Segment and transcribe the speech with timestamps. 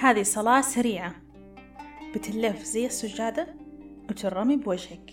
[0.00, 1.14] هذه صلاة سريعة.
[2.14, 3.54] بتلف زي السجادة
[4.10, 5.10] وترمي بوجهك.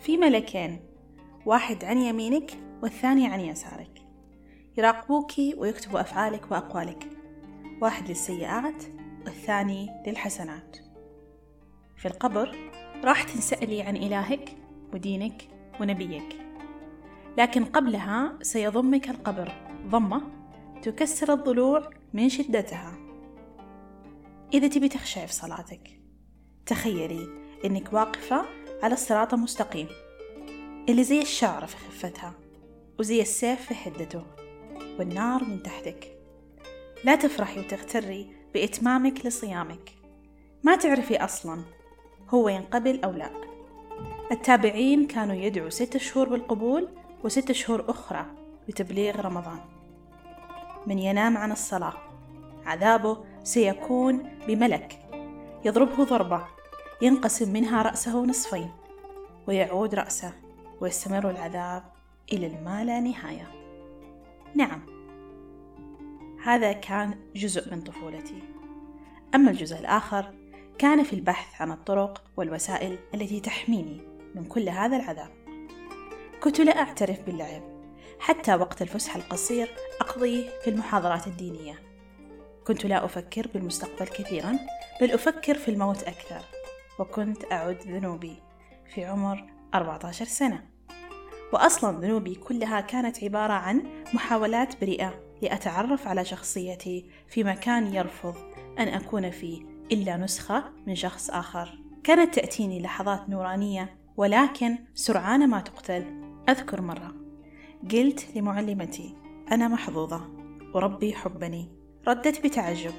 [0.00, 0.80] في ملكين
[1.46, 2.50] واحد عن يمينك
[2.82, 4.02] والثاني عن يسارك.
[4.78, 7.08] يراقبوك ويكتبوا أفعالك وأقوالك.
[7.82, 8.84] واحد للسيئات
[9.24, 10.76] والثاني للحسنات.
[11.96, 12.56] في القبر
[13.04, 14.56] راح تنسألي عن إلهك
[14.92, 15.48] ودينك
[15.80, 16.36] ونبيك.
[17.38, 19.52] لكن قبلها سيضمك القبر.
[19.88, 20.22] ضمة
[20.82, 22.94] تكسر الضلوع من شدتها.
[24.54, 26.00] إذا تبي تخشعي في صلاتك
[26.66, 27.28] تخيلي
[27.64, 28.44] إنك واقفة
[28.82, 29.88] على الصراط المستقيم
[30.88, 32.34] اللي زي الشعرة في خفتها
[32.98, 34.22] وزي السيف في حدته
[34.98, 36.18] والنار من تحتك.
[37.04, 39.92] لا تفرحي وتغتري بإتمامك لصيامك.
[40.62, 41.62] ما تعرفي أصلا
[42.28, 43.30] هو ينقبل أو لا.
[44.32, 46.88] التابعين كانوا يدعوا ست شهور بالقبول
[47.24, 48.26] وست شهور أخرى
[48.68, 49.73] بتبليغ رمضان.
[50.86, 51.94] من ينام عن الصلاة.
[52.66, 55.00] عذابه سيكون بملك.
[55.64, 56.44] يضربه ضربة.
[57.02, 58.70] ينقسم منها رأسه نصفين.
[59.48, 60.32] ويعود رأسه.
[60.80, 61.82] ويستمر العذاب
[62.32, 63.48] إلى الما لا نهاية.
[64.54, 64.80] نعم.
[66.44, 68.42] هذا كان جزء من طفولتي.
[69.34, 70.34] أما الجزء الآخر
[70.78, 74.00] كان في البحث عن الطرق والوسائل التي تحميني
[74.34, 75.30] من كل هذا العذاب.
[76.42, 77.73] كنت لا أعترف باللعب.
[78.18, 79.68] حتى وقت الفسحة القصير
[80.00, 81.82] أقضيه في المحاضرات الدينية.
[82.66, 84.58] كنت لا أفكر بالمستقبل كثيرا
[85.00, 86.44] بل أفكر في الموت أكثر
[86.98, 88.36] وكنت أعد ذنوبي
[88.94, 89.44] في عمر
[89.74, 90.64] 14 سنة.
[91.52, 93.82] وأصلا ذنوبي كلها كانت عبارة عن
[94.14, 98.34] محاولات بريئة لأتعرف على شخصيتي في مكان يرفض
[98.78, 99.62] أن أكون فيه
[99.92, 101.78] إلا نسخة من شخص آخر.
[102.04, 106.04] كانت تأتيني لحظات نورانية ولكن سرعان ما تقتل
[106.48, 107.23] أذكر مرة.
[107.92, 109.14] قلت لمعلمتي
[109.52, 110.20] أنا محظوظة
[110.74, 111.68] وربي يحبني
[112.08, 112.92] ردت بتعجب.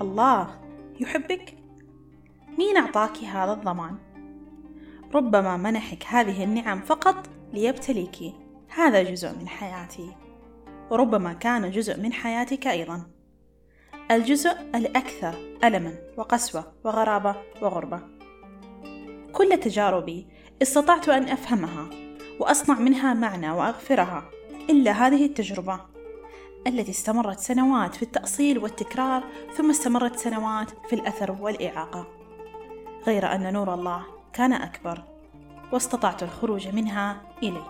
[0.00, 0.60] الله
[1.00, 1.56] يحبك؟
[2.58, 3.98] مين أعطاك هذا الضمان؟
[5.14, 8.34] ربما منحك هذه النعم فقط ليبتليك.
[8.68, 10.16] هذا جزء من حياتي.
[10.90, 13.06] وربما كان جزء من حياتك أيضا.
[14.10, 18.00] الجزء الأكثر ألما وقسوة وغرابة وغربة.
[19.32, 20.26] كل تجاربي
[20.62, 22.09] استطعت أن أفهمها.
[22.40, 24.24] وأصنع منها معنى وأغفرها.
[24.70, 25.80] إلا هذه التجربة.
[26.66, 29.24] التي استمرت سنوات في التأصيل والتكرار
[29.56, 32.06] ثم استمرت سنوات في الأثر والإعاقة.
[33.06, 34.02] غير أن نور الله
[34.32, 35.04] كان أكبر.
[35.72, 37.62] واستطعت الخروج منها إلي.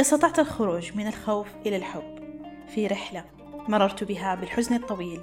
[0.00, 2.18] استطعت الخروج من الخوف إلى الحب.
[2.74, 3.24] في رحلة
[3.68, 5.20] مررت بها بالحزن الطويل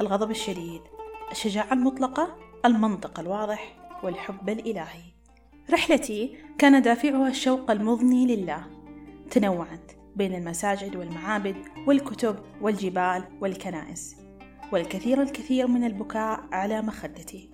[0.00, 0.82] الغضب الشديد
[1.30, 5.15] الشجاعة المطلقة المنطق الواضح والحب الإلهي.
[5.70, 8.66] رحلتي كان دافعها الشوق المضني لله.
[9.30, 11.56] تنوعت بين المساجد والمعابد
[11.86, 14.16] والكتب والجبال والكنائس
[14.72, 17.50] والكثير الكثير من البكاء على مخدتي.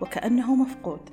[0.00, 1.10] وكأنه مفقود.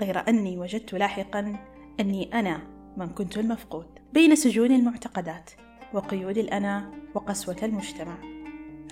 [0.00, 1.56] غير أني وجدت لاحقا
[2.00, 2.60] أني أنا
[2.96, 3.86] من كنت المفقود.
[4.12, 5.50] بين سجون المعتقدات
[5.92, 8.16] وقيود الأنا وقسوة المجتمع.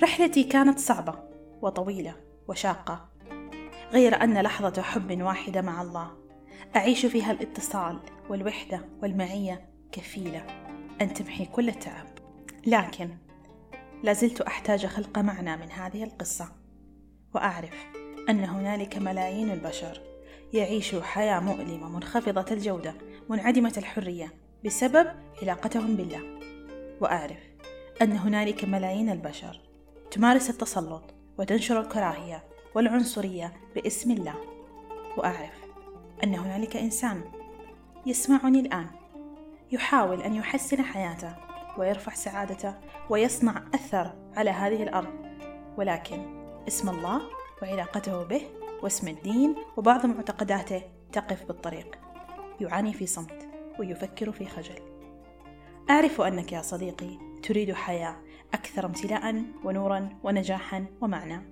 [0.03, 1.15] رحلتي كانت صعبة
[1.63, 2.15] وطويلة
[2.49, 3.09] وشاقة.
[3.93, 6.28] غير أن لحظة حب واحدة مع الله
[6.77, 7.99] أعيش فيها الاتصال
[8.29, 10.47] والوحدة والمعية كفيلة.
[11.01, 12.07] أن تمحي كل التعب.
[12.67, 13.11] لكن
[14.03, 16.49] لازلت أحتاج خلق معنى من هذه القصة.
[17.35, 17.87] وأعرف
[18.29, 20.01] أن هنالك ملايين البشر
[20.53, 22.95] يعيشوا حياة مؤلمة منخفضة الجودة
[23.29, 25.07] منعدمة الحرية بسبب
[25.43, 26.39] علاقتهم بالله.
[27.01, 27.41] وأعرف
[28.03, 29.61] أن هنالك ملايين البشر
[30.11, 32.45] تمارس التسلط وتنشر الكراهية
[32.75, 34.35] والعنصرية باسم الله.
[35.17, 35.58] وأعرف
[36.25, 37.25] أن هنالك إنسان
[38.07, 38.87] يسمعني الآن
[39.73, 41.37] يحاول أن يحسن حياته
[41.79, 42.75] ويرفع سعادته
[43.11, 45.15] ويصنع أثر على هذه الأرض.
[45.77, 47.23] ولكن اسم الله
[47.63, 48.43] وعلاقته به
[48.83, 51.99] واسم الدين وبعض معتقداته تقف بالطريق.
[52.61, 54.79] يعاني في صمت ويفكر في خجل.
[55.91, 58.17] أعرف أنك يا صديقي تريد حياة
[58.55, 61.43] أكثر امتلاء ونورا ونجاحا ومعنى.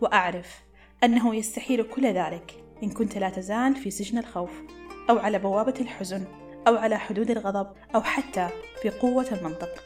[0.00, 0.62] وأعرف
[1.04, 4.50] أنه يستحيل كل ذلك إن كنت لا تزال في سجن الخوف
[5.10, 6.24] أو على بوابة الحزن
[6.68, 8.48] أو على حدود الغضب أو حتى
[8.82, 9.84] في قوة المنطق.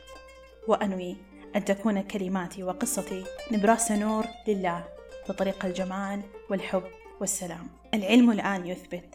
[0.68, 1.16] وأنوي
[1.56, 4.84] أن تكون كلماتي وقصتي نبراس نور لله
[5.28, 6.82] بطريق الجمال والحب
[7.20, 7.68] والسلام.
[7.94, 9.14] العلم الآن يثبت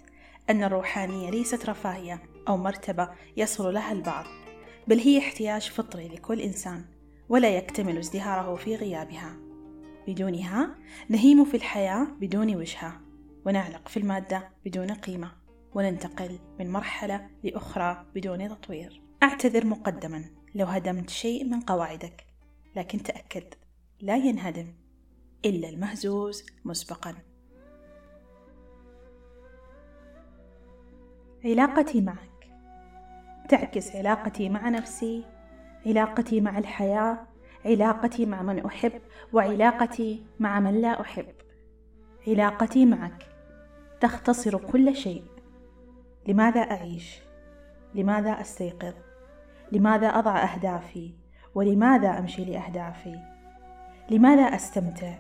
[0.50, 4.26] أن الروحانية ليست رفاهية أو مرتبة يصل لها البعض
[4.88, 6.86] بل هي احتياج فطري لكل إنسان
[7.30, 9.38] ولا يكتمل ازدهاره في غيابها.
[10.08, 10.76] بدونها
[11.10, 13.07] نهيم في الحياة بدون وجهة
[13.48, 15.32] ونعلق في المادة بدون قيمة
[15.74, 19.02] وننتقل من مرحلة لأخرى بدون تطوير.
[19.24, 22.26] أعتذر مقدما لو هدمت شيء من قواعدك
[22.76, 23.54] لكن تأكد
[24.02, 24.74] لا ينهدم
[25.46, 27.16] إلا المهزوز مسبقا.
[31.46, 32.50] علاقتي معك.
[33.50, 35.26] تعكس علاقتي مع نفسي
[35.86, 37.28] علاقتي مع الحياة
[37.66, 39.02] علاقتي مع من أحب
[39.34, 41.36] وعلاقتي مع من لا أحب.
[42.28, 43.37] علاقتي معك.
[44.02, 45.24] تختصر كل شيء.
[46.28, 47.22] لماذا أعيش؟
[47.96, 48.94] لماذا أستيقظ؟
[49.72, 51.14] لماذا أضع أهدافي؟
[51.56, 53.20] ولماذا أمشي لأهدافي؟
[54.10, 55.14] لماذا أستمتع؟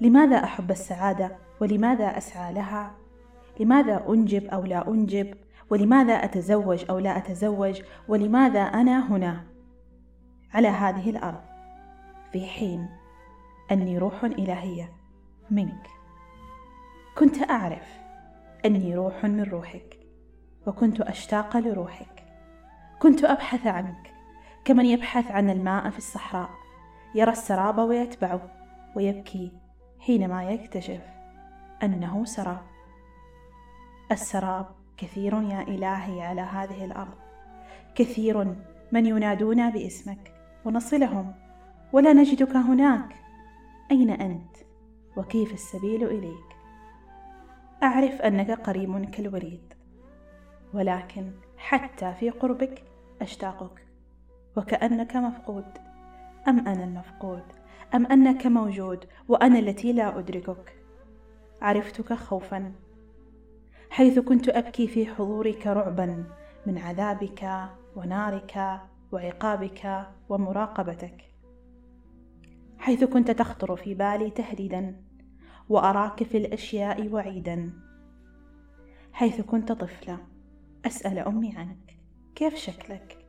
[0.00, 2.94] لماذا أحب السعادة؟ ولماذا أسعى لها؟
[3.60, 5.34] لماذا أنجب أو لا أنجب؟
[5.70, 9.44] ولماذا أتزوج أو لا أتزوج؟ ولماذا أنا هنا؟
[10.54, 11.42] على هذه الأرض.
[12.32, 12.88] في حين
[13.72, 14.92] أني روح إلهية
[15.50, 15.95] منك.
[17.18, 17.98] كنت أعرف
[18.64, 19.98] أني روح من روحك
[20.66, 22.24] وكنت أشتاق لروحك.
[22.98, 24.14] كنت أبحث عنك
[24.64, 26.50] كمن يبحث عن الماء في الصحراء
[27.14, 28.40] يرى السراب ويتبعه
[28.96, 29.52] ويبكي
[29.98, 31.00] حينما يكتشف
[31.82, 32.62] أنه سراب.
[34.12, 34.66] السراب
[34.96, 37.18] كثير يا إلهي على هذه الأرض.
[37.94, 38.56] كثير
[38.92, 40.32] من ينادونا باسمك
[40.64, 41.34] ونصلهم
[41.92, 43.16] ولا نجدك هناك.
[43.90, 44.56] أين أنت؟
[45.16, 46.45] وكيف السبيل إليك؟
[47.82, 49.74] أعرف أنك قريب كالوريد
[50.74, 52.84] ولكن حتى في قربك
[53.22, 53.86] أشتاقك
[54.56, 55.64] وكأنك مفقود.
[56.48, 57.42] أم أنا المفقود؟
[57.94, 60.76] أم أنك موجود وأنا التي لا أدركك؟
[61.62, 62.72] عرفتك خوفا
[63.90, 66.24] حيث كنت أبكي في حضورك رعبا
[66.66, 67.50] من عذابك
[67.96, 68.80] ونارك
[69.12, 71.24] وعقابك ومراقبتك
[72.78, 75.05] حيث كنت تخطر في بالي تهديدا.
[75.68, 77.72] وأراك في الأشياء وعيدا.
[79.12, 80.18] حيث كنت طفله
[80.86, 81.98] أسأل أمي عنك
[82.34, 83.26] كيف شكلك؟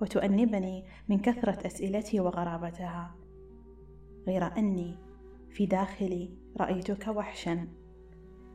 [0.00, 3.14] وتؤنبني من كثرة أسئلتي وغرابتها.
[4.26, 4.98] غير أني
[5.50, 6.30] في داخلي
[6.60, 7.68] رأيتك وحشا.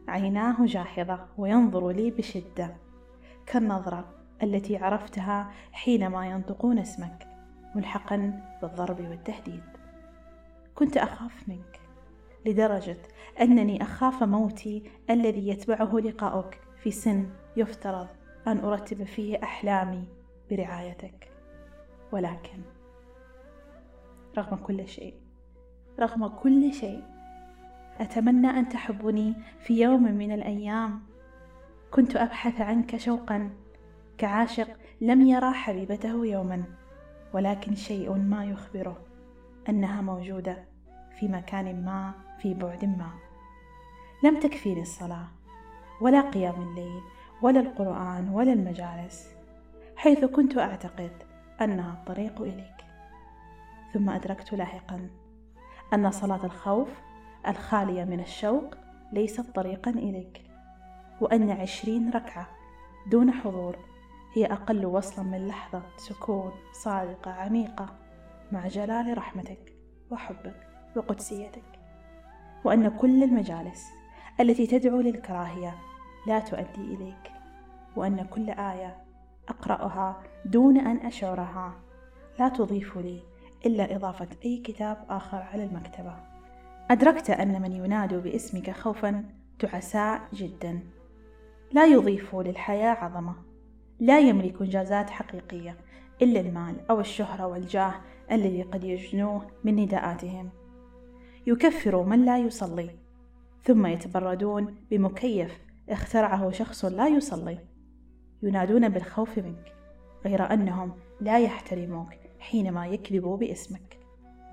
[0.08, 2.76] عيناه جاحظة وينظر لي بشدة.
[3.46, 4.14] كالنظرة
[4.44, 7.28] التي عرفتها حينما ينطقون اسمك
[7.76, 9.64] ملحقا بالضرب والتهديد.
[10.76, 11.85] كنت أخاف منك.
[12.46, 12.98] لدرجة
[13.42, 16.60] أنني أخاف موتي الذي يتبعه لقاؤك.
[16.78, 18.08] في سن يفترض
[18.48, 20.04] أن أرتب فيه أحلامي
[20.52, 21.32] برعايتك.
[22.12, 22.62] ولكن
[24.38, 25.14] رغم كل شيء
[26.00, 27.04] رغم كل شيء
[28.00, 31.02] أتمنى أن تحبني في يوم من الأيام.
[31.92, 33.50] كنت أبحث عنك شوقا
[34.18, 34.68] كعاشق
[35.02, 36.64] لم يرى حبيبته يوما.
[37.34, 38.98] ولكن شيء ما يخبره
[39.70, 40.66] أنها موجودة
[41.20, 42.14] في مكان ما
[42.46, 43.10] في بعد ما.
[44.24, 45.28] لم تكفيني الصلاه
[46.02, 47.02] ولا قيام الليل
[47.42, 49.34] ولا القرآن ولا المجالس
[49.96, 51.12] حيث كنت أعتقد
[51.62, 52.86] أنها الطريق إليك.
[53.94, 55.10] ثم أدركت لاحقا
[55.94, 56.88] أن صلاة الخوف
[57.48, 58.76] الخالية من الشوق
[59.12, 60.42] ليست طريقا إليك
[61.22, 62.48] وأن عشرين ركعة
[63.12, 63.76] دون حضور
[64.36, 67.96] هي أقل وصلا من لحظة سكون صادقة عميقة
[68.52, 69.74] مع جلال رحمتك
[70.12, 71.75] وحبك وقدسيتك.
[72.66, 73.86] وأن كل المجالس
[74.40, 75.76] التي تدعو للكراهية
[76.28, 77.32] لا تؤدي إليك
[77.96, 78.98] وأن كل آية
[79.50, 81.74] أقرأها دون أن أشعرها
[82.40, 83.24] لا تضيف لي
[83.66, 86.16] إلا إضافة أي كتاب آخر على المكتبة.
[86.92, 89.26] أدركت أن من ينادوا باسمك خوفا
[89.60, 90.80] تعساء جدا.
[91.72, 93.36] لا يضيف للحياة عظمة.
[94.00, 95.78] لا يملك إنجازات حقيقية
[96.22, 97.94] إلا المال أو الشهرة والجاه
[98.32, 100.50] الذي قد يجنوه من نداءاتهم.
[101.48, 102.90] يكفر من لا يصلي.
[103.64, 105.60] ثم يتبردون بمكيف
[105.90, 107.58] اخترعه شخص لا يصلي.
[108.44, 109.74] ينادون بالخوف منك
[110.26, 113.98] غير أنهم لا يحترموك حينما يكذبوا باسمك.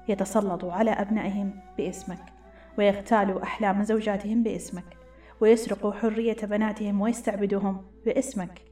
[0.09, 2.33] يتسلطوا على أبنائهم باسمك
[2.79, 4.97] ويغتالوا أحلام زوجاتهم باسمك
[5.41, 8.63] ويسرقوا حرية بناتهم ويستعبدوهم باسمك.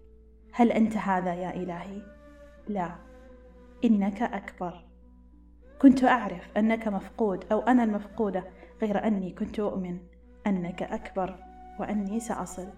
[0.53, 2.03] هل أنت هذا يا إلهي؟
[2.69, 2.91] لا.
[3.85, 4.90] إنك أكبر.
[5.83, 8.45] كنت أعرف أنك مفقود أو أنا المفقودة
[8.83, 9.99] غير أني كنت أؤمن
[10.47, 11.37] أنك أكبر
[11.79, 12.69] وأني سأصل.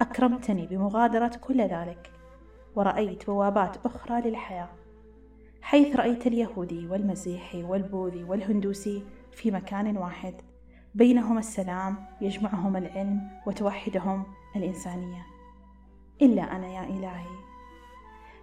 [0.00, 2.10] أكرمتني بمغادرة كل ذلك
[2.76, 4.68] ورأيت بوابات أخرى للحياة.
[5.62, 10.34] حيث رأيت اليهودي والمسيحي والبوذي والهندوسي في مكان واحد.
[10.94, 14.24] بينهما السلام يجمعهم العلم وتوحدهم
[14.56, 15.22] الإنسانية.
[16.22, 17.36] إلا أنا يا إلهي.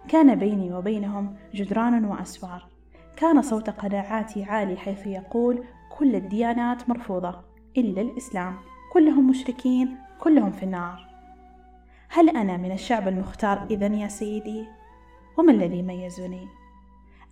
[0.08, 2.73] كان بيني وبينهم جدران وأسوار.
[3.16, 5.64] كان صوت قناعاتي عالي حيث يقول
[5.98, 7.40] كل الديانات مرفوضة
[7.76, 8.56] إلا الإسلام
[8.92, 11.06] كلهم مشركين كلهم في النار
[12.08, 14.66] هل أنا من الشعب المختار إذا يا سيدي؟
[15.38, 16.48] وما الذي ميزني؟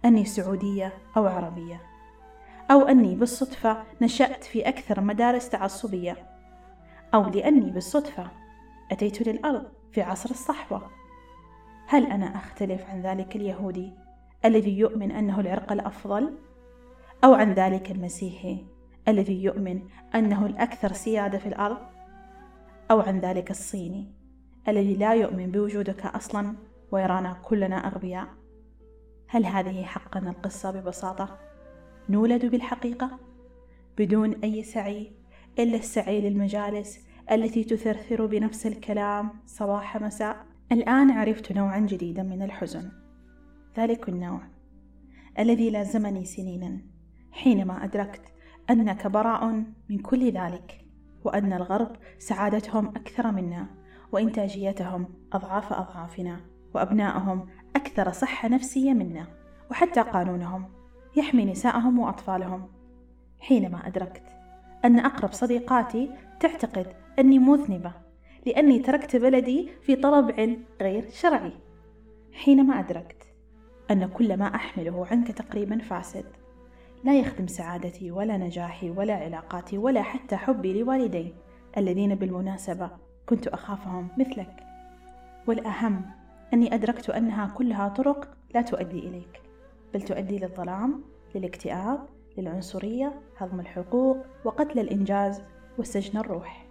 [0.05, 1.81] أني سعودية أو عربية؟
[2.71, 6.17] أو أني بالصدفة نشأت في أكثر مدارس تعصبية
[7.15, 8.31] أو لأني بالصدفة
[8.93, 10.91] أتيت للأرض في عصر الصحوة
[11.87, 13.93] هل أنا أختلف عن ذلك اليهودي
[14.44, 16.38] الذي يؤمن أنه العرق الأفضل
[17.25, 18.64] أو عن ذلك المسيحي
[19.08, 19.82] الذي يؤمن
[20.14, 21.78] أنه الأكثر سيادة في الأرض
[22.90, 24.12] أو عن ذلك الصيني
[24.68, 26.56] الذي لا يؤمن بوجودك أصلا
[26.92, 28.28] ويرانا كلنا أغبياء.
[29.28, 31.38] هل هذه حقا القصة ببساطة؟
[32.08, 33.18] نولد بالحقيقة
[33.99, 35.12] بدون أي سعي
[35.58, 40.37] إلا السعي للمجالس التي تثرثر بنفس الكلام صباح مساء.
[40.72, 43.01] الآن عرفت نوعا جديدا من الحزن.
[43.79, 44.41] ذلك النوع.
[45.38, 46.79] الذي لازمني سنينا
[47.33, 48.23] حينما أدركت
[48.71, 50.85] أنك براء من كل ذلك
[51.25, 53.67] وأن الغرب سعادتهم أكثر منا
[54.12, 56.41] وإنتاجيتهم أضعاف أضعافنا
[56.75, 59.26] وأبنائهم أكثر صحة نفسية منا
[59.71, 60.64] وحتى قانونهم
[61.17, 62.69] يحمي نساءهم وأطفالهم.
[63.38, 64.23] حينما أدركت
[64.85, 66.11] أن أقرب صديقاتي
[66.41, 66.87] تعتقد
[67.19, 67.93] أني مذنبة
[68.47, 71.52] لأني تركت بلدي في طلب علم غير شرعي.
[72.33, 73.22] حينما أدركت
[73.92, 76.25] أن كل ما أحمله عنك تقريبا فاسد
[77.04, 81.34] لا يخدم سعادتي ولا نجاحي ولا علاقاتي ولا حتى حبي لوالدي
[81.76, 82.90] الذين بالمناسبة
[83.26, 84.66] كنت أخافهم مثلك
[85.46, 86.11] والأهم
[86.54, 89.42] أني أدركت أنها كلها طرق لا تؤدي إليك
[89.94, 92.08] بل تؤدي للظلام للاكتئاب
[92.38, 95.42] للعنصرية هضم الحقوق وقتل الإنجاز
[95.78, 96.66] وسجن الروح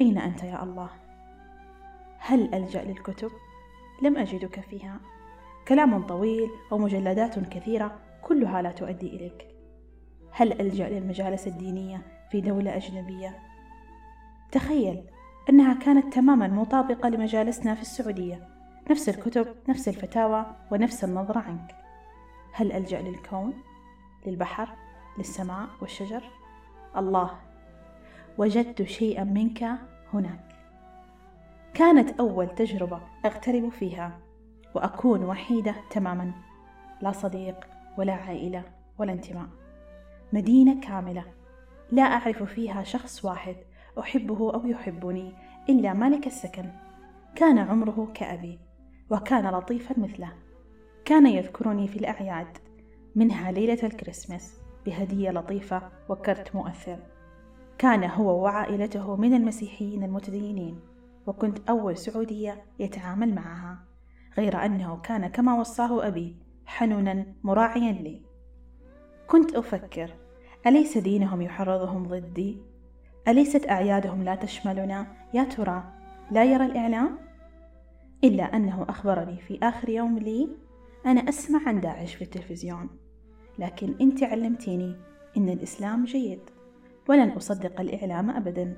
[0.00, 0.90] أين أنت يا الله؟
[2.18, 3.30] هل ألجأ للكتب؟
[4.02, 5.00] لم أجدك فيها
[5.68, 9.48] كلام طويل أو مجلدات كثيرة كلها لا تؤدي إليك
[10.32, 13.38] هل ألجأ للمجالس الدينية في دولة أجنبية؟
[14.52, 15.04] تخيل
[15.50, 18.48] أنها كانت تماما مطابقة لمجالسنا في السعودية
[18.90, 21.74] نفس الكتب نفس الفتاوى ونفس النظرة عنك
[22.52, 23.54] هل ألجأ للكون؟
[24.26, 24.68] للبحر؟
[25.18, 26.22] للسماء والشجر؟
[26.96, 27.30] الله
[28.38, 29.64] وجدت شيئا منك
[30.12, 30.54] هناك
[31.74, 34.23] كانت أول تجربة أغترب فيها
[34.74, 36.32] وأكون وحيدة تماما.
[37.02, 37.56] لا صديق
[37.98, 38.64] ولا عائلة
[38.98, 39.46] ولا انتماء.
[40.32, 41.24] مدينة كاملة.
[41.92, 43.56] لا أعرف فيها شخص واحد
[43.98, 45.32] أحبه أو يحبني
[45.68, 46.70] إلا مالك السكن.
[47.34, 48.58] كان عمره كأبي
[49.10, 50.32] وكان لطيفا مثله.
[51.04, 52.58] كان يذكرني في الأعياد.
[53.14, 56.98] منها ليلة الكريسماس بهدية لطيفة وكرت مؤثر.
[57.78, 60.80] كان هو وعائلته من المسيحيين المتدينين
[61.26, 63.93] وكنت أول سعودية يتعامل معها.
[64.38, 66.36] غير أنه كان كما وصاه أبي
[66.66, 68.22] حنونا مراعيا لي.
[69.26, 70.10] كنت أفكر
[70.66, 72.62] أليس دينهم يحرضهم ضدي؟
[73.28, 75.92] أليست أعيادهم لا تشملنا؟ يا ترى
[76.30, 77.18] لا يرى الإعلام؟
[78.24, 80.48] إلا أنه أخبرني في آخر يوم لي
[81.06, 82.90] أنا أسمع عن داعش في التلفزيون.
[83.58, 84.96] لكن أنت علمتيني
[85.36, 86.40] إن الإسلام جيد
[87.08, 88.76] ولن أصدق الإعلام أبدا.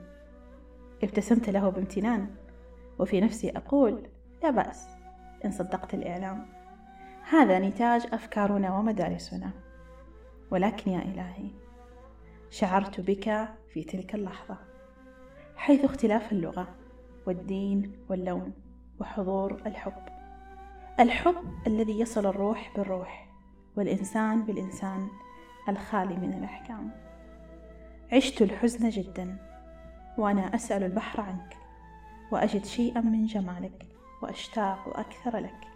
[1.02, 2.26] ابتسمت له بامتنان
[2.98, 4.08] وفي نفسي أقول
[4.42, 4.95] لا بأس.
[5.44, 6.46] إن صدقت الإعلام.
[7.28, 9.50] هذا نتاج أفكارنا ومدارسنا.
[10.50, 11.50] ولكن يا إلهي
[12.50, 14.58] شعرت بك في تلك اللحظة.
[15.56, 16.68] حيث اختلاف اللغة
[17.26, 18.52] والدين واللون
[19.00, 20.02] وحضور الحب.
[21.00, 23.28] الحب الذي يصل الروح بالروح
[23.76, 25.08] والإنسان بالإنسان
[25.68, 26.90] الخالي من الأحكام.
[28.12, 29.36] عشت الحزن جدا
[30.18, 31.56] وأنا أسأل البحر عنك
[32.32, 33.95] وأجد شيئا من جمالك.
[34.22, 35.68] وأشتاق أكثر لك.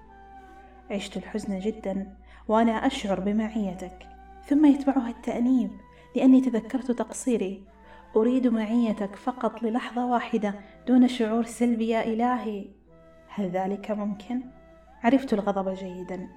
[0.90, 2.16] عشت الحزن جدا
[2.48, 4.06] وأنا أشعر بمعيتك.
[4.44, 5.70] ثم يتبعها التأنيب
[6.16, 7.64] لأني تذكرت تقصيري.
[8.16, 10.54] أريد معيتك فقط للحظة واحدة
[10.86, 12.66] دون شعور سلبي يا إلهي.
[13.28, 14.40] هل ذلك ممكن؟
[15.02, 16.28] عرفت الغضب جيدا.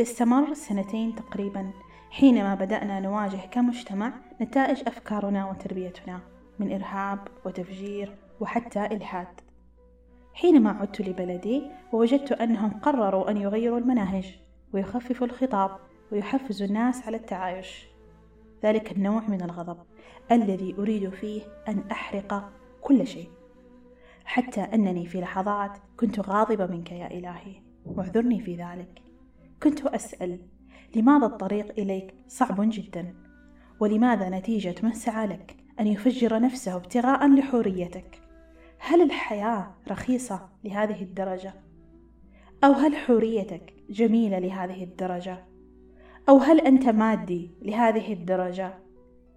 [0.00, 1.70] استمر سنتين تقريبا
[2.10, 6.20] حينما بدأنا نواجه كمجتمع نتائج أفكارنا وتربيتنا
[6.58, 9.40] من إرهاب وتفجير وحتى إلحاد.
[10.34, 11.62] حينما عدت لبلدي
[11.92, 14.38] ووجدت أنهم قرروا أن يغيروا المناهج
[14.72, 15.70] ويخففوا الخطاب
[16.12, 17.86] ويحفزوا الناس على التعايش.
[18.64, 19.78] ذلك النوع من الغضب
[20.32, 23.28] الذي أريد فيه أن أحرق كل شيء.
[24.24, 29.02] حتى أنني في لحظات كنت غاضبة منك يا إلهي واعذرني في ذلك.
[29.62, 30.38] كنت أسأل
[30.96, 33.14] لماذا الطريق إليك صعب جدا؟
[33.80, 38.21] ولماذا نتيجة من سعى لك أن يفجر نفسه ابتغاء لحوريتك
[38.84, 41.54] هل الحياة رخيصة لهذه الدرجة؟
[42.64, 45.44] أو هل حوريتك جميلة لهذه الدرجة؟
[46.28, 48.74] أو هل أنت مادي لهذه الدرجة؟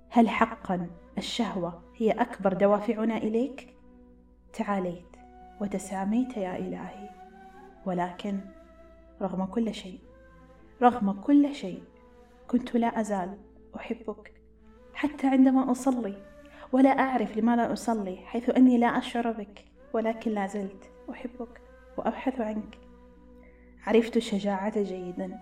[0.09, 3.75] هل حقا الشهوة هي أكبر دوافعنا إليك؟
[4.53, 5.15] تعاليت
[5.61, 7.09] وتساميت يا إلهي
[7.85, 8.39] ولكن
[9.21, 9.99] رغم كل شيء
[10.81, 11.83] رغم كل شيء
[12.47, 13.37] كنت لا أزال
[13.75, 14.33] أحبك
[14.93, 16.24] حتى عندما أصلي
[16.71, 21.61] ولا أعرف لماذا أصلي حيث أني لا أشعر بك ولكن لا زلت أحبك
[21.97, 22.77] وأبحث عنك.
[23.87, 25.39] عرفت الشجاعة جيدا.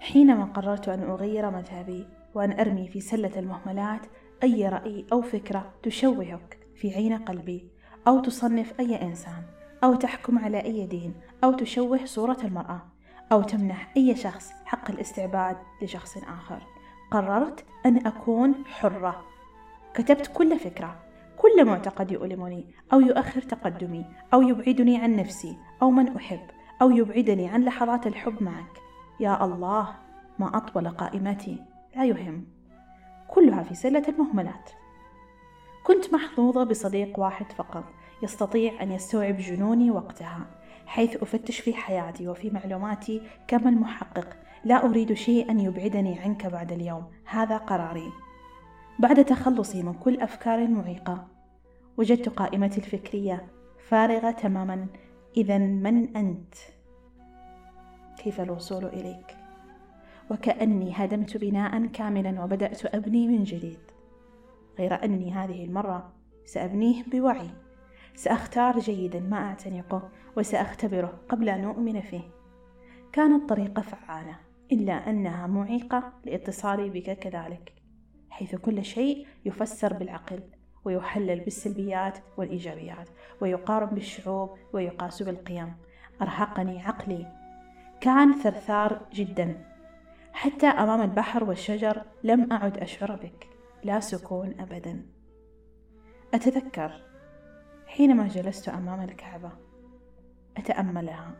[0.00, 4.00] حينما قررت أن أغير مذهبي وأن أرمي في سلة المهملات
[4.42, 7.70] أي رأي أو فكرة تشوهك في عين قلبي
[8.08, 9.42] أو تصنف أي إنسان
[9.84, 11.14] أو تحكم على أي دين
[11.44, 12.82] أو تشوه صورة المرأة
[13.32, 16.62] أو تمنح أي شخص حق الاستعباد لشخص آخر
[17.10, 19.33] قررت أن أكون حرة.
[19.94, 20.96] كتبت كل فكرة
[21.36, 26.40] كل معتقد يؤلمني أو يؤخر تقدمي أو يبعدني عن نفسي أو من أحب
[26.82, 28.80] أو يبعدني عن لحظات الحب معك.
[29.20, 29.88] يا الله
[30.38, 31.62] ما أطول قائمتي.
[31.96, 32.44] لا يهم.
[33.28, 34.70] كلها في سلة المهملات.
[35.84, 37.84] كنت محظوظة بصديق واحد فقط
[38.22, 40.46] يستطيع أن يستوعب جنوني وقتها
[40.86, 47.04] حيث أفتش في حياتي وفي معلوماتي كما المحقق لا أريد شيئا يبعدني عنك بعد اليوم
[47.24, 48.12] هذا قراري.
[48.98, 51.26] بعد تخلصي من كل أفكار المعيقة
[51.96, 53.46] وجدت قائمتي الفكرية
[53.88, 54.86] فارغة تماما.
[55.36, 56.54] إذا من أنت؟
[58.18, 59.36] كيف الوصول إليك؟
[60.30, 63.78] وكأني هدمت بناء كاملا وبدأت أبني من جديد.
[64.78, 66.12] غير أني هذه المرة
[66.44, 67.50] سأبنيه بوعي.
[68.14, 72.30] سأختار جيدا ما أعتنقه وسأختبره قبل أن أؤمن فيه.
[73.12, 74.36] كانت طريقة فعالة
[74.72, 77.83] إلا أنها معيقة لاتصالي بك كذلك.
[78.34, 80.40] حيث كل شيء يفسر بالعقل
[80.84, 83.08] ويحلل بالسلبيات والإيجابيات
[83.40, 85.76] ويقارن بالشعوب ويقاس بالقيم.
[86.22, 87.32] أرهقني عقلي.
[88.00, 89.64] كان ثرثار جدا.
[90.32, 93.48] حتى أمام البحر والشجر لم أعد أشعر بك.
[93.84, 95.06] لا سكون أبدا.
[96.34, 96.92] أتذكر
[97.86, 99.50] حينما جلست أمام الكعبة.
[100.56, 101.32] أتأملها.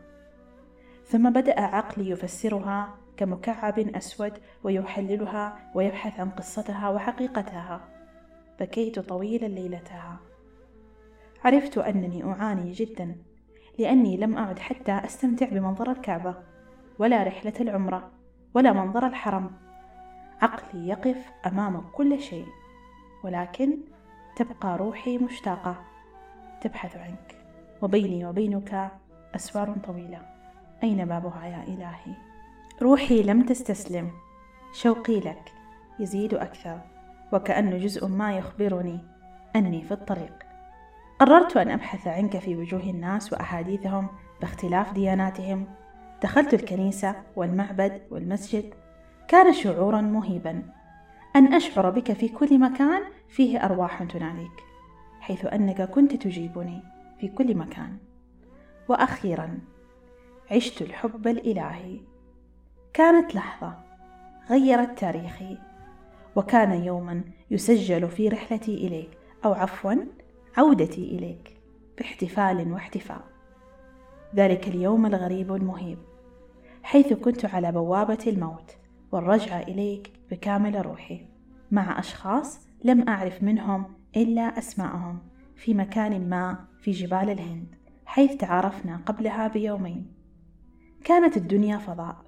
[1.05, 7.81] ثم بدأ عقلي يفسرها كمكعب أسود ويحللها ويبحث عن قصتها وحقيقتها.
[8.59, 10.19] بكيت طويلا ليلتها.
[11.45, 13.15] عرفت أنني أعاني جدا
[13.79, 16.35] لأني لم أعد حتى أستمتع بمنظر الكعبة
[16.99, 18.11] ولا رحلة العمرة
[18.53, 19.51] ولا منظر الحرم.
[20.41, 22.45] عقلي يقف أمام كل شيء
[23.23, 23.77] ولكن
[24.35, 25.85] تبقى روحي مشتاقة.
[26.61, 27.35] تبحث عنك
[27.81, 28.91] وبيني وبينك
[29.35, 30.21] أسوار طويلة.
[30.83, 32.34] أين بابها يا إلهي؟
[32.81, 34.11] روحي لم تستسلم.
[34.73, 35.51] شوقي لك.
[35.99, 36.79] يزيد أكثر.
[37.33, 38.99] وكأنه جزء ما يخبرني
[39.55, 40.33] أني في الطريق.
[41.19, 44.07] قررت أن أبحث عنك في وجوه الناس وأحاديثهم
[44.41, 45.67] باختلاف دياناتهم.
[46.23, 48.73] دخلت الكنيسة والمعبد والمسجد.
[49.27, 50.63] كان شعورا مهيبا.
[51.35, 54.63] أن أشعر بك في كل مكان فيه أرواح تناديك
[55.19, 56.83] حيث أنك كنت تجيبني
[57.19, 57.97] في كل مكان.
[58.87, 59.59] وأخيرا
[60.51, 62.14] عشت الحب الإلهي.
[62.95, 63.73] كانت لحظة
[64.49, 65.57] غيرت تاريخي
[66.35, 69.09] وكان يوما يسجل في رحلتي إليك
[69.45, 69.95] أو عفوا
[70.57, 71.61] عودتي إليك
[71.97, 73.21] باحتفال واحتفاء.
[74.35, 75.97] ذلك اليوم الغريب المهيب
[76.83, 78.77] حيث كنت على بوابة الموت
[79.11, 81.25] والرجعة إليك بكامل روحي
[81.71, 83.85] مع أشخاص لم أعرف منهم
[84.17, 85.19] إلا أسماءهم
[85.55, 90.11] في مكان ما في جبال الهند حيث تعارفنا قبلها بيومين.
[91.03, 92.24] كانت الدنيا فضاء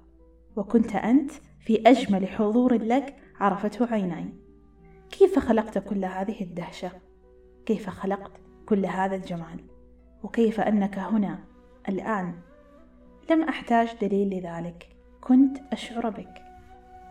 [0.56, 1.30] وكنت أنت
[1.60, 4.34] في أجمل حضور لك عرفته عيناي.
[5.10, 6.90] كيف خلقت كل هذه الدهشة؟
[7.66, 8.32] كيف خلقت
[8.66, 9.64] كل هذا الجمال؟
[10.22, 11.38] وكيف أنك هنا
[11.88, 12.34] الآن؟
[13.30, 14.88] لم أحتاج دليل لذلك.
[15.20, 16.42] كنت أشعر بك.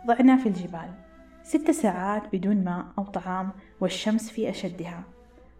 [0.06, 0.94] ضعنا في الجبال.
[1.42, 5.04] ست ساعات بدون ماء أو طعام والشمس في أشدها.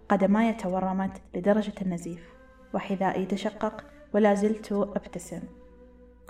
[0.08, 2.34] قدماي تورمت لدرجة النزيف.
[2.74, 5.40] وحذائي تشقق ولا زلت أبتسم.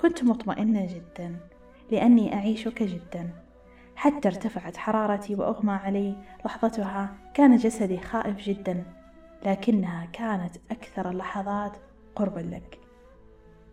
[0.01, 1.37] كنت مطمئنة جدا
[1.91, 3.31] لأني أعيشك جدا.
[3.97, 8.85] حتى ارتفعت حرارتي وأغمى علي لحظتها كان جسدي خائف جدا
[9.47, 11.77] لكنها كانت أكثر اللحظات
[12.17, 12.79] قربا لك.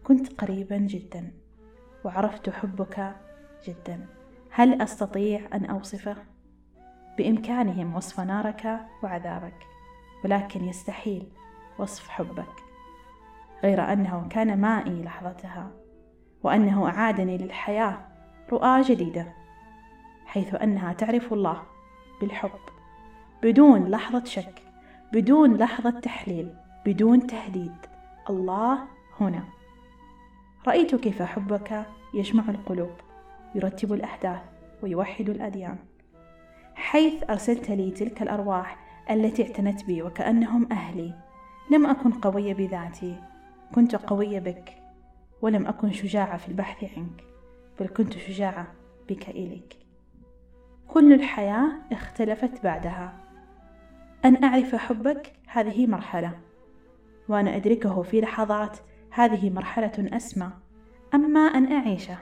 [0.03, 1.31] كنت قريبا جدا
[2.03, 3.15] وعرفت حبك
[3.67, 4.05] جدا.
[4.51, 6.17] هل أستطيع أن أوصفه؟
[7.17, 9.67] بإمكانهم وصف نارك وعذابك
[10.23, 11.27] ولكن يستحيل
[11.79, 12.53] وصف حبك.
[13.63, 15.84] غير أنه كان مائي لحظتها.
[16.45, 17.97] وأنه أعادني للحياة
[18.51, 19.33] رؤى جديدة
[20.25, 21.61] حيث أنها تعرف الله
[22.21, 22.59] بالحب
[23.43, 24.61] بدون لحظة شك
[25.13, 26.53] بدون لحظة تحليل
[26.85, 27.75] بدون تهديد.
[28.29, 28.79] الله
[29.19, 29.43] هنا.
[30.67, 32.93] رأيت كيف حبك يجمع القلوب
[33.55, 34.41] يرتب الأحداث
[34.83, 35.77] ويوحد الأديان.
[36.75, 38.77] حيث أرسلت لي تلك الأرواح
[39.11, 41.13] التي اعتنت بي وكأنهم أهلي
[41.71, 43.21] لم أكن قوية بذاتي
[43.75, 44.84] كنت قوية بك.
[45.45, 47.23] ولم أكن شجاعة في البحث عنك
[47.79, 48.67] بل كنت شجاعة
[49.09, 49.77] بك إليك.
[50.87, 53.13] كل الحياة اختلفت بعدها.
[54.25, 56.39] أن أعرف حبك هذه مرحلة
[57.29, 58.77] وأن أدركه في لحظات
[59.11, 60.51] هذه مرحلة أسمى.
[61.13, 62.17] أما أن أعيشه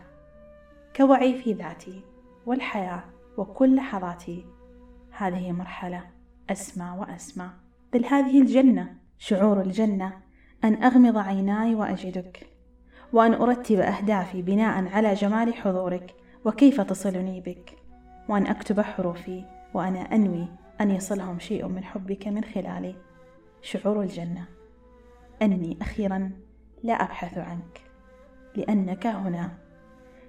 [0.96, 2.02] كوعي في ذاتي
[2.46, 3.04] والحياة
[3.38, 4.46] وكل لحظاتي
[5.12, 6.04] هذه مرحلة
[6.50, 7.50] أسمى وأسمى.
[7.94, 10.14] بل هذه الجنة شعور الجنة
[10.64, 12.53] أن أغمض عيناي وأجدك.
[13.14, 17.78] وأن أرتب أهدافي بناء على جمال حضورك وكيف تصلني بك
[18.30, 20.48] وأن أكتب حروفي وأنا أنوي
[20.82, 22.96] أن يصلهم شيء من حبك من خلالي.
[23.62, 24.46] شعور الجنة.
[25.42, 26.32] أني أخيرا
[26.84, 27.82] لا أبحث عنك.
[28.56, 29.52] لأنك هنا.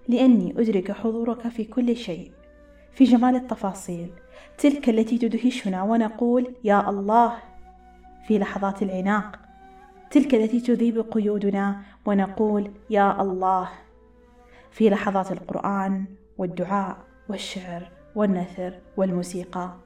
[0.09, 2.33] لأني أدرك حضورك في كل شيء.
[2.93, 4.11] في جمال التفاصيل.
[4.59, 7.37] تلك التي تدهشنا ونقول يا الله.
[8.27, 9.44] في لحظات العناق.
[10.11, 13.69] تلك التي تذيب قيودنا ونقول يا الله.
[14.71, 16.05] في لحظات القرآن
[16.39, 16.97] والدعاء
[17.29, 19.77] والشعر والنثر والموسيقى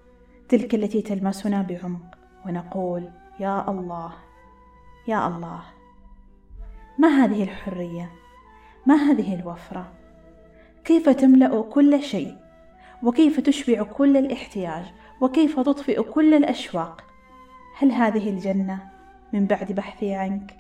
[0.49, 4.13] تلك التي تلمسنا بعمق ونقول يا الله
[5.09, 5.61] يا الله.
[6.99, 8.13] ما هذه الحرية؟
[8.87, 9.93] ما هذه الوفرة؟
[10.85, 12.37] كيف تملأ كل شيء؟
[13.03, 14.85] وكيف تشبع كل الاحتياج؟
[15.21, 17.05] وكيف تطفئ كل الأشواق؟
[17.79, 18.98] هل هذه الجنة
[19.33, 20.57] من بعد بحثي عنك.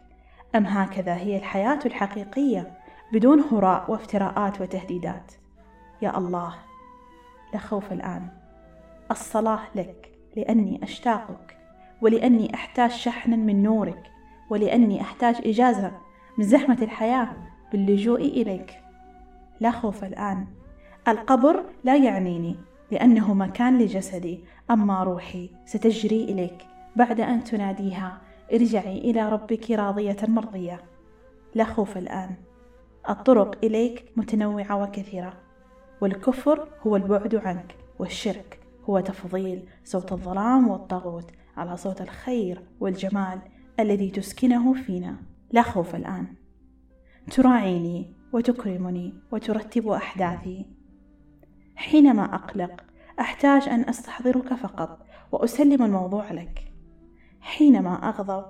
[0.54, 2.72] أم هكذا هي الحياة الحقيقية
[3.12, 5.32] بدون هراء وافتراءات وتهديدات.
[6.02, 6.54] يا الله
[7.52, 8.28] لا خوف الآن.
[9.10, 11.58] الصلاة لك لأني أشتاقك
[12.02, 14.02] ولأني أحتاج شحنا من نورك
[14.50, 15.92] ولأني أحتاج إجازة
[16.38, 17.28] من زحمة الحياة
[17.72, 18.82] باللجوء إليك.
[19.60, 20.46] لا خوف الآن.
[21.08, 22.56] القبر لا يعنيني
[22.90, 28.20] لأنه مكان لجسدي أما روحي ستجري إليك بعد أن تناديها
[28.52, 30.80] ارجعي إلى ربك راضية مرضية.
[31.54, 32.34] لا خوف الآن.
[33.08, 35.32] الطرق إليك متنوعة وكثيرة.
[36.00, 43.40] والكفر هو البعد عنك والشرك هو تفضيل صوت الظلام والطاغوت على صوت الخير والجمال
[43.80, 45.16] الذي تسكنه فينا.
[45.52, 46.26] لا خوف الآن.
[47.30, 50.66] تراعيني وتكرمني وترتب أحداثي.
[51.76, 52.84] حينما أقلق
[53.20, 56.67] أحتاج أن أستحضرك فقط وأسلم الموضوع لك.
[57.48, 58.44] حينما أغضب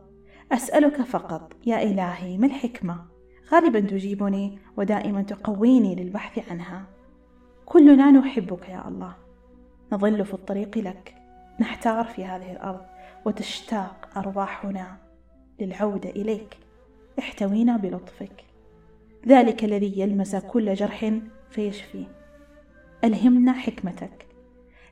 [0.52, 3.04] أسألك فقط يا إلهي ما الحكمة؟
[3.52, 6.84] غالبا تجيبني ودائما تقويني للبحث عنها.
[7.66, 9.14] كلنا نحبك يا الله.
[9.92, 11.14] نظل في الطريق لك.
[11.61, 12.80] نحتار في هذه الأرض
[13.24, 14.96] وتشتاق أرواحنا
[15.61, 16.56] للعودة إليك.
[17.18, 18.44] احتوينا بلطفك.
[19.28, 21.12] ذلك الذي يلمس كل جرح
[21.50, 22.06] فيشفي.
[23.04, 24.26] ألهمنا حكمتك.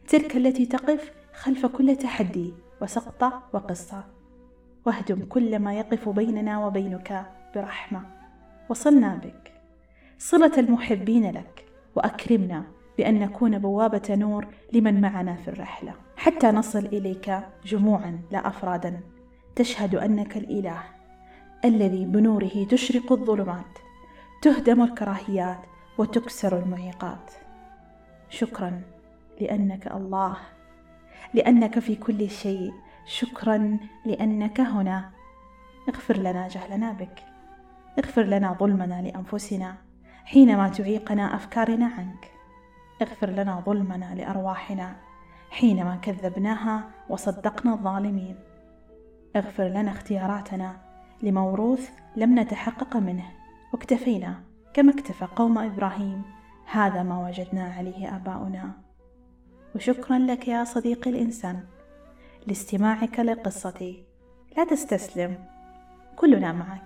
[0.09, 2.65] تلك التي تقف خلف كل تحدي.
[2.83, 4.05] وسقطه وقصه
[4.87, 8.03] واهدم كل ما يقف بيننا وبينك برحمة.
[8.69, 9.53] وصلنا بك.
[10.19, 12.65] صلة المحبين لك وأكرمنا
[12.99, 15.95] بأن نكون بوابة نور لمن معنا في الرحلة.
[16.17, 19.01] حتى نصل إليك جموعا لا أفرادا.
[19.57, 20.83] تشهد أنك الإله
[21.65, 23.79] الذي بنوره تشرق الظلمات
[24.43, 25.61] تهدم الكراهيات
[25.99, 27.31] وتكسر المعيقات.
[28.29, 28.83] شكرا
[29.41, 30.37] لأنك الله.
[31.35, 32.73] لأنك في كل شيء.
[33.07, 35.11] شكرا لأنك هنا.
[35.89, 37.23] اغفر لنا جهلنا بك.
[37.99, 39.75] اغفر لنا ظلمنا لأنفسنا
[40.25, 42.31] حينما تعيقنا أفكارنا عنك.
[43.03, 44.97] اغفر لنا ظلمنا لأرواحنا
[45.51, 48.37] حينما كذبناها وصدقنا الظالمين.
[49.37, 50.77] اغفر لنا اختياراتنا
[51.23, 53.25] لموروث لم نتحقق منه.
[53.73, 54.35] واكتفينا
[54.75, 56.23] كما اكتفى قوم إبراهيم.
[56.71, 58.86] هذا ما وجدنا عليه آباؤنا.
[59.77, 61.61] وشكرا لك يا صديقي الإنسان.
[62.47, 64.05] لاستماعك لقصتي.
[64.57, 65.45] لا تستسلم.
[66.17, 66.86] كلنا معك.